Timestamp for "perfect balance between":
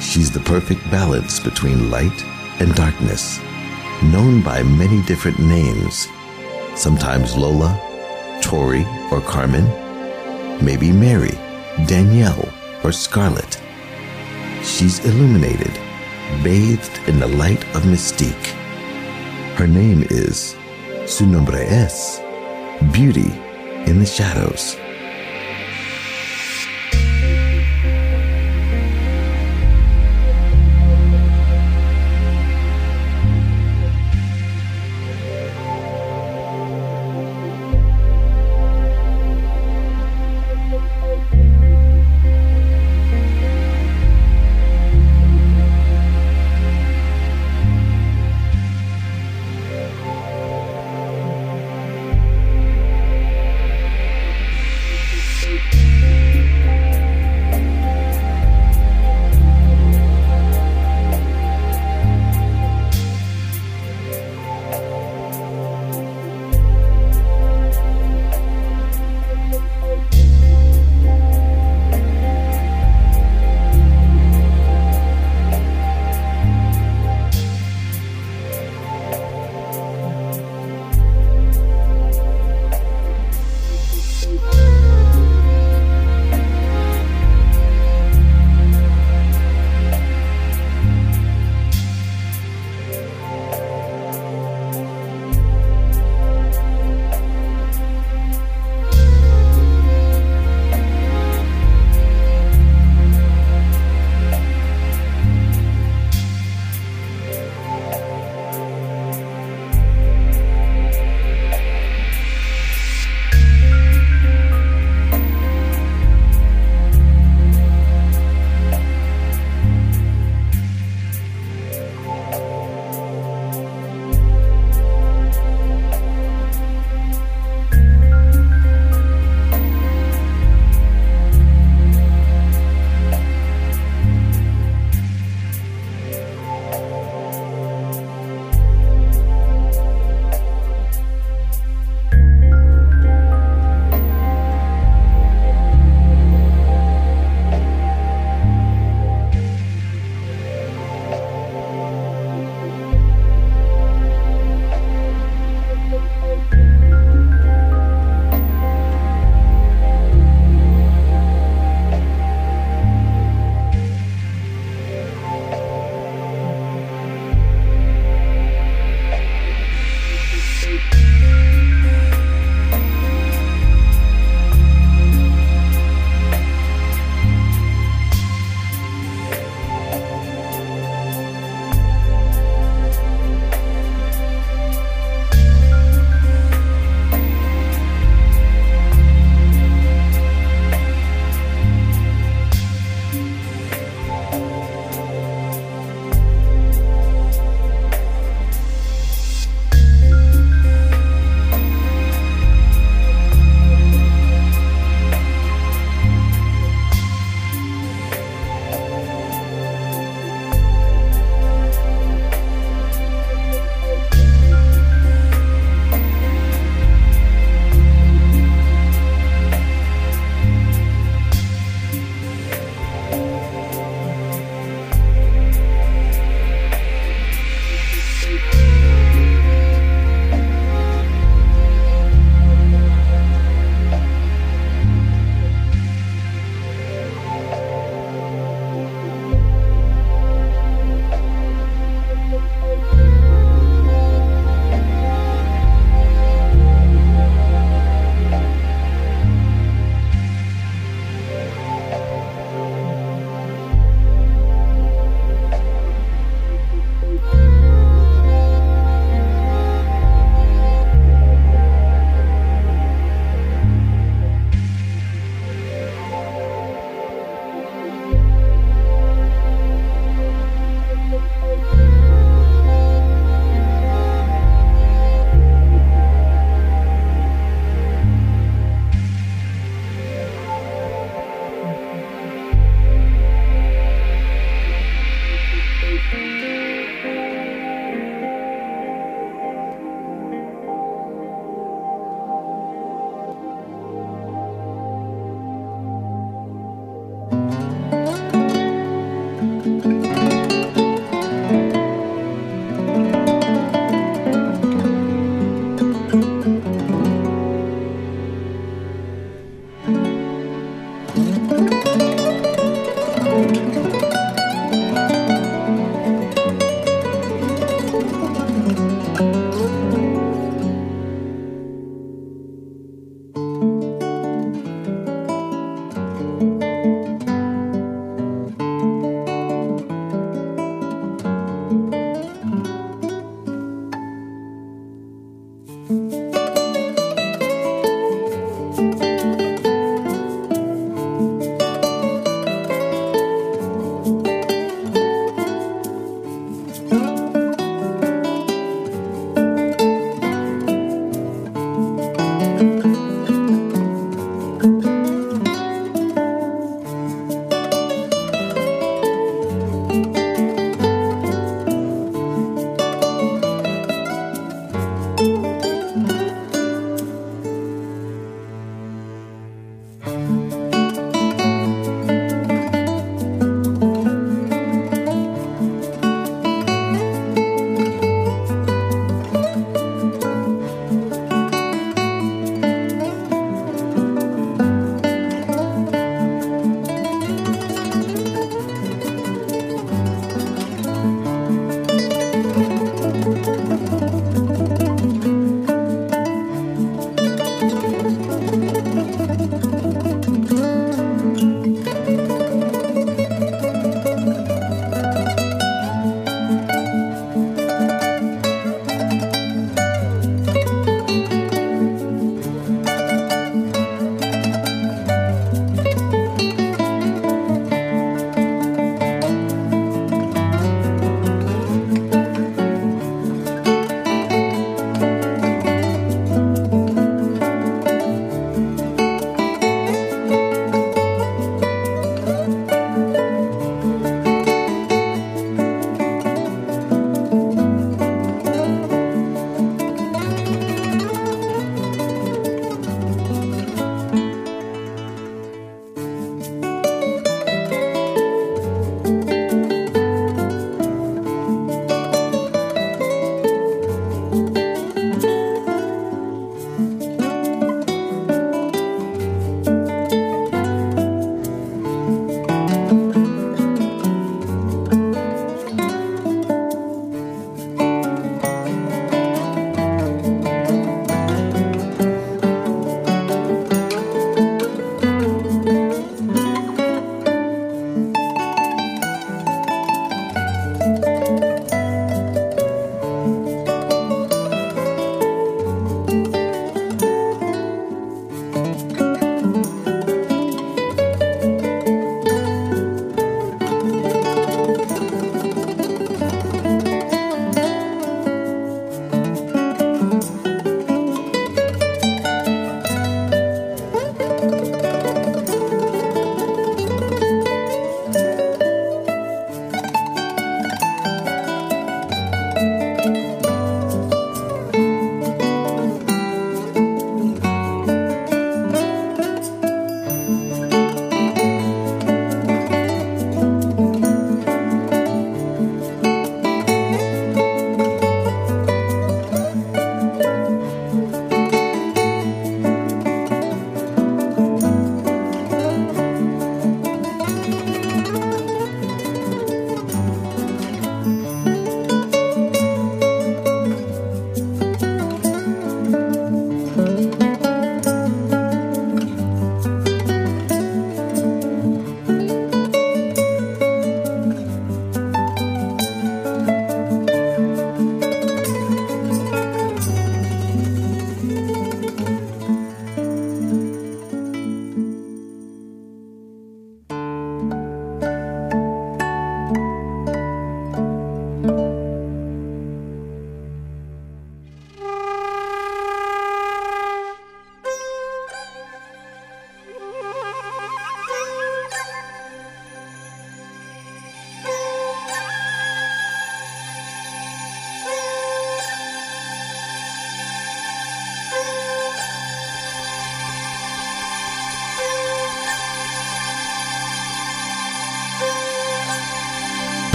0.40-1.90